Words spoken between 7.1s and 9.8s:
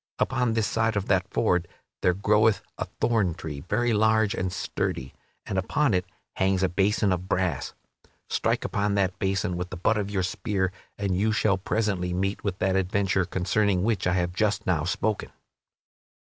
of brass. Strike upon that basin with the